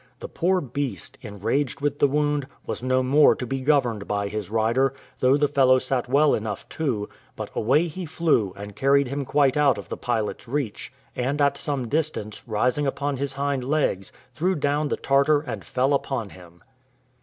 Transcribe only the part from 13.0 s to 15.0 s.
his hind legs, threw down the